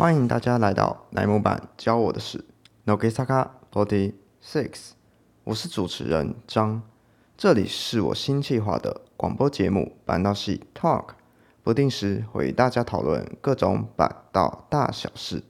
[0.00, 2.42] 欢迎大家来到乃木坂教我的事
[2.86, 4.92] ，Nogisaka Forty Six，
[5.44, 6.80] 我是主持人张，
[7.36, 11.08] 这里是我新计划的广播节目板道系 Talk，
[11.62, 15.42] 不定时会与大家讨论各种板道大小事。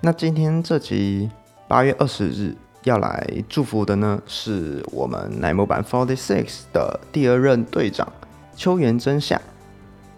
[0.00, 1.32] 那今天这集
[1.66, 8.10] 八月二十日要来祝福的呢，是我们乃木坂 Forty Six 的第二任队长
[8.54, 9.40] 秋元真夏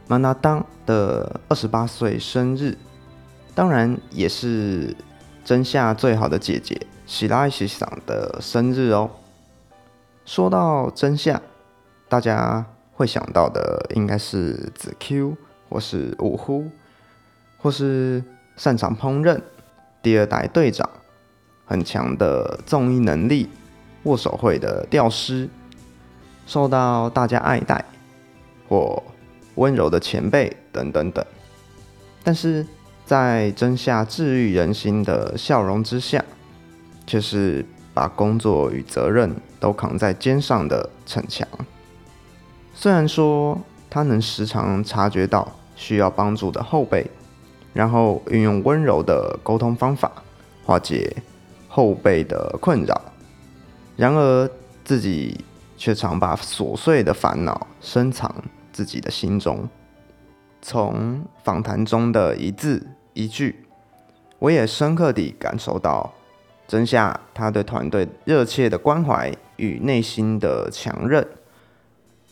[0.08, 2.76] Mana 当的二十八岁生日，
[3.54, 4.96] 当然也是
[5.44, 9.10] 真夏最好的姐姐喜拉喜桑的生日哦。
[10.24, 11.40] 说到真夏，
[12.08, 15.36] 大家会想到的应该是子 Q，
[15.68, 16.68] 或是五呼，
[17.58, 18.24] 或是
[18.56, 19.40] 擅长烹饪。
[20.02, 20.88] 第二代队长，
[21.66, 23.50] 很强的综艺能力，
[24.04, 25.46] 握手会的吊师，
[26.46, 27.84] 受到大家爱戴，
[28.68, 29.02] 或
[29.56, 31.22] 温柔的前辈等等等。
[32.24, 32.66] 但是
[33.04, 36.24] 在真夏治愈人心的笑容之下，
[37.06, 41.46] 却是把工作与责任都扛在肩上的逞强。
[42.74, 47.06] 虽然说他能时常察觉到需要帮助的后辈。
[47.74, 50.10] 然后运用温柔的沟通方法
[50.64, 51.14] 化解
[51.76, 52.98] 后辈的困扰，
[53.98, 54.50] 然而
[54.82, 55.44] 自己
[55.76, 58.34] 却常把琐碎的烦恼深藏
[58.72, 59.68] 自己的心中。
[60.62, 63.66] 从访谈中的一字一句，
[64.38, 66.14] 我也深刻地感受到
[66.66, 71.28] 真夏他对团队热切的关怀与内心的强韧。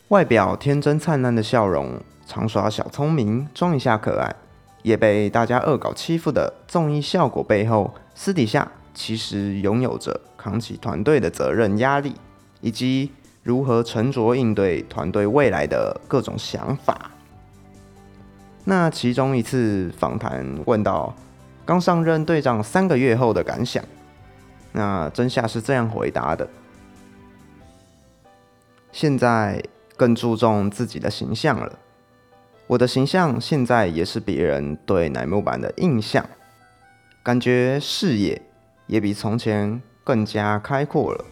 [0.08, 4.34] 外表天真灿烂的笑容，常耍小聪明，装一下可爱。
[4.82, 12.14] 也被大家恶搞欺负的综艺效果背后，私底下其实拥有着扛起团队的责任压力，
[12.60, 13.10] 以及
[13.42, 17.10] 如何沉着应对团队未来的各种想法。
[18.64, 21.14] 那其中一次访谈问到
[21.66, 23.84] 刚上任队长三个月后的感想，
[24.72, 26.48] 那真夏是这样回答的：
[28.92, 29.62] 现在
[29.96, 31.78] 更注重自己的形象了。
[32.66, 36.24] 我的形象现在也是别人对乃木坂的印象，
[37.22, 38.40] 感觉视野
[38.86, 41.24] 也比从前更加开阔了。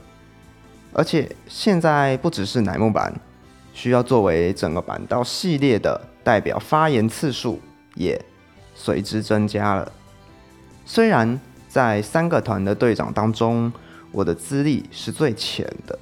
[0.92, 3.12] 而且现在不只是乃木坂，
[3.72, 7.58] 需要作为整个板道系列的代表发言次数
[7.94, 8.22] 也
[8.74, 9.90] 随之增加了。
[10.84, 13.72] 虽然在三个团的队长当中，
[14.10, 15.98] 我的资历是最浅的，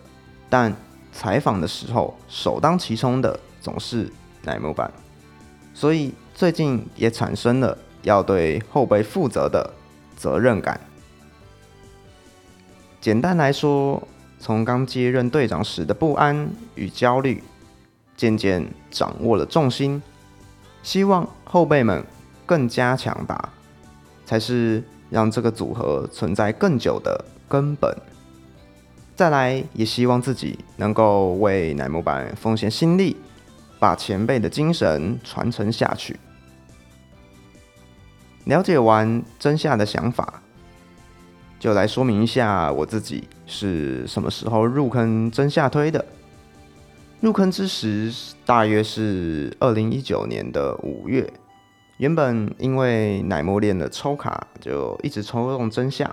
[0.48, 0.74] 但
[1.12, 4.10] 采访的时候首当其冲的总是
[4.42, 4.90] 乃木坂。
[5.72, 9.72] 所以最近也产生了要对后辈负责的
[10.16, 10.80] 责任感。
[13.00, 14.02] 简单来说，
[14.38, 17.42] 从刚接任队长时的不安与焦虑，
[18.16, 20.02] 渐渐掌握了重心。
[20.82, 22.04] 希望后辈们
[22.44, 23.48] 更加强大，
[24.26, 27.96] 才是让这个组合存在更久的根本。
[29.16, 33.16] 再来，也希望自己能够为乃木坂奉献心力。
[33.78, 36.20] 把前辈的精神传承下去。
[38.44, 40.42] 了解完真夏的想法，
[41.60, 46.04] 就来说明一下我自己是什么时候入坑真夏推的。
[47.20, 48.12] 入坑之时
[48.44, 51.32] 大约是二零一九年的五月，
[51.98, 56.12] 原本因为奶模练的抽卡，就一直抽中真夏，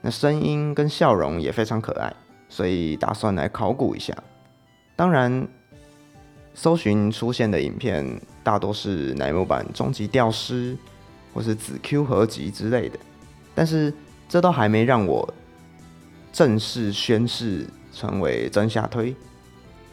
[0.00, 2.10] 那声音跟笑容也非常可爱，
[2.48, 4.16] 所以打算来考古一下。
[4.96, 5.46] 当然。
[6.52, 8.04] 搜寻出现的影片
[8.42, 10.76] 大多是乃木版终极吊师
[11.32, 12.98] 或是紫 Q 合集之类的，
[13.54, 13.94] 但是
[14.30, 15.28] 这都还没让我
[16.32, 19.14] 正式宣誓成为真夏推。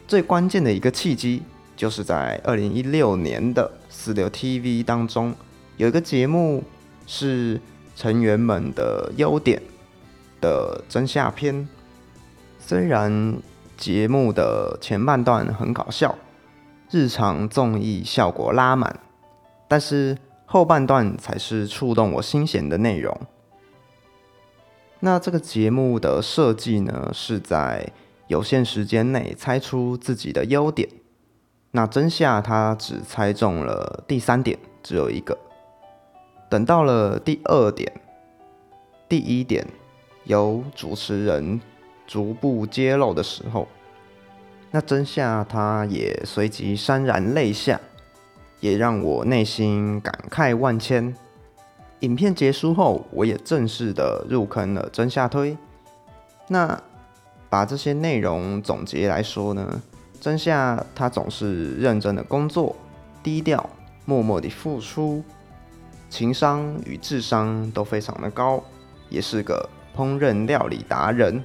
[0.06, 1.42] 最关键的一个契机，
[1.76, 5.34] 就是在二零一六年的四六 TV 当中，
[5.76, 6.62] 有一个节目
[7.06, 7.60] 是
[7.94, 9.60] 成员们的优点
[10.40, 11.68] 的真夏篇。
[12.58, 13.36] 虽然
[13.76, 16.16] 节目的前半段很搞笑。
[16.90, 18.98] 日常综艺效果拉满，
[19.68, 23.14] 但是后半段才是触动我心弦的内容。
[25.00, 27.92] 那这个节目的设计呢，是在
[28.26, 30.88] 有限时间内猜出自己的优点。
[31.70, 35.38] 那真夏他只猜中了第三点，只有一个。
[36.50, 37.92] 等到了第二点、
[39.08, 39.66] 第一点
[40.24, 41.60] 由主持人
[42.06, 43.68] 逐步揭露的时候。
[44.70, 47.80] 那真夏他也随即潸然泪下，
[48.60, 51.14] 也让我内心感慨万千。
[52.00, 55.56] 影片结束后，我也正式的入坑了真夏推。
[56.46, 56.80] 那
[57.50, 59.82] 把这些内容总结来说呢，
[60.20, 62.76] 真夏他总是认真的工作，
[63.22, 63.68] 低调
[64.04, 65.22] 默默的付出，
[66.08, 68.62] 情商与智商都非常的高，
[69.08, 71.42] 也是个烹饪料理达人。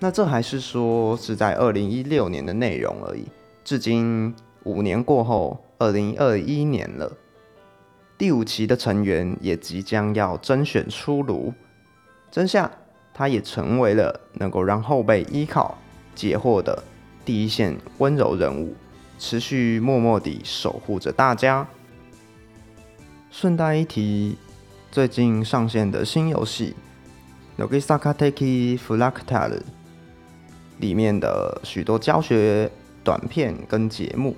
[0.00, 3.24] 那这还是说是在二零一六年的内容而已，
[3.64, 7.12] 至今五年过后，二零二一年了，
[8.18, 11.54] 第五期的成员也即将要甄选出炉，
[12.32, 12.68] 真夏
[13.14, 15.78] 他也成为了能够让后辈依靠
[16.16, 16.82] 解惑的
[17.24, 18.74] 第一线温柔人物，
[19.20, 21.64] 持续默默地守护着大家。
[23.30, 24.36] 顺带一提，
[24.90, 26.74] 最近上线的新游戏
[27.62, 29.50] 《Nogisaka Teki Fractal》。
[30.78, 32.70] 里面的许多教学
[33.04, 34.36] 短片跟节目，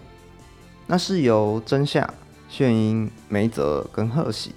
[0.86, 2.12] 那是由真夏、
[2.50, 4.54] 炫英、梅泽跟贺喜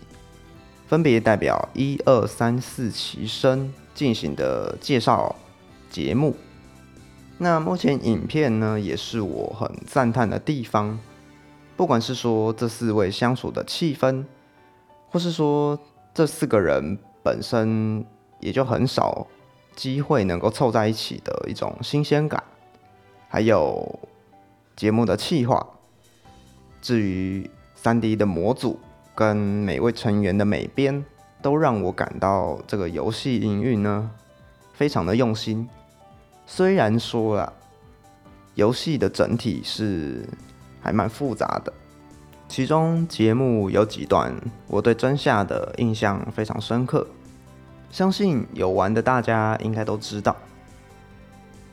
[0.87, 5.33] 分别代表一二三四期生进行的介绍
[5.89, 6.35] 节目。
[7.37, 10.99] 那目前影片呢，也是我很赞叹的地方。
[11.77, 14.25] 不管是说这四位相处的气氛，
[15.09, 15.79] 或是说
[16.13, 18.03] 这四个人本身
[18.41, 19.25] 也就很少。
[19.75, 22.43] 机会能够凑在一起的一种新鲜感，
[23.27, 23.99] 还有
[24.75, 25.67] 节目的企划，
[26.79, 27.49] 至于
[27.83, 28.79] 三 D 的模组
[29.13, 31.03] 跟每位成员的美编，
[31.41, 34.09] 都让我感到这个游戏营运呢
[34.71, 35.67] 非常的用心。
[36.45, 37.53] 虽然说啊，
[38.55, 40.25] 游戏的整体是
[40.79, 41.73] 还蛮复杂的，
[42.47, 44.33] 其中节目有几段
[44.67, 47.05] 我对真夏的印象非常深刻。
[47.91, 50.33] 相信有玩的大家应该都知道，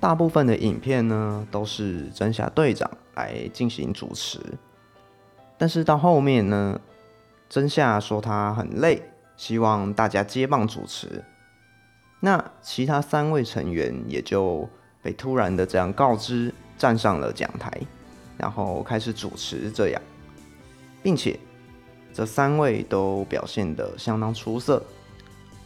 [0.00, 4.40] 大部分的影片呢都是真夏队长来进行主持，
[5.60, 6.80] 但是到后面呢，
[7.46, 9.02] 真夏说他很累，
[9.36, 11.22] 希望大家接棒主持，
[12.18, 14.66] 那其他三位成员也就
[15.02, 17.70] 被突然的这样告知站上了讲台，
[18.38, 20.00] 然后开始主持这样，
[21.02, 21.38] 并且
[22.14, 24.82] 这三位都表现得相当出色。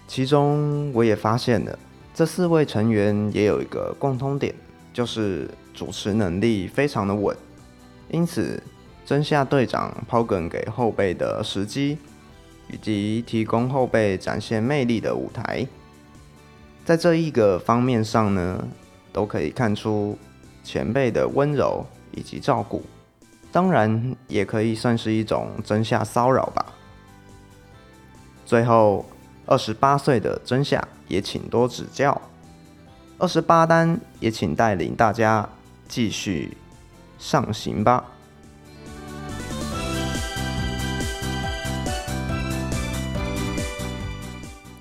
[0.09, 1.79] 其中我也发现了，
[2.13, 4.53] 这四位成员也有一个共通点，
[4.93, 7.37] 就是主持能力非常的稳。
[8.11, 8.61] 因此，
[9.05, 11.99] 真夏队长抛梗给后辈的时机，
[12.71, 15.67] 以及提供后辈展现魅力的舞台，
[16.85, 18.67] 在这一个方面上呢，
[19.13, 20.19] 都可以看出
[20.63, 22.83] 前辈的温柔以及照顾。
[23.53, 26.67] 当然，也可以算是一种真夏骚扰吧。
[28.45, 29.05] 最后。
[29.47, 32.19] 二十八岁的真夏也请多指教，
[33.19, 35.47] 二十八单也请带领大家
[35.87, 36.57] 继续
[37.19, 38.03] 上行吧。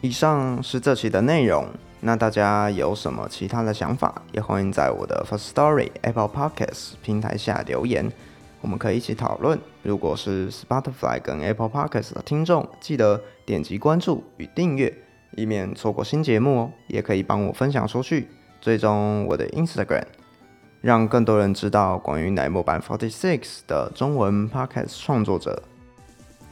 [0.03, 1.65] 以上是这期的内容，
[2.01, 8.11] 那大家有什么其他的想法，也欢迎在我的 First Story Apple Podcasts 平台下留言。
[8.59, 9.57] 我们可以一起讨论。
[9.81, 14.93] 如果是 Spotify 跟 Apple Podcasts 的听众，记得点击关注与订阅，
[15.37, 16.71] 以免错过新节目哦。
[16.87, 18.27] 也可以帮我分享出去，
[18.59, 20.03] 追踪我的 Instagram，
[20.81, 25.63] 让更多人知道关于奶木版 Forty Six 的中文 Podcast 创作者。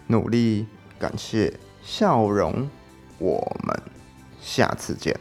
[0.08, 0.68] 努力，
[0.98, 2.70] 感谢，笑容，
[3.22, 3.80] 我们
[4.42, 5.16] 下次见。